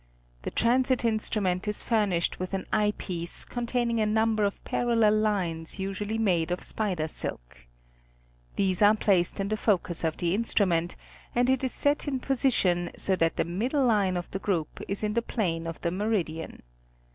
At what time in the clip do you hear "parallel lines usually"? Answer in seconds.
4.63-6.17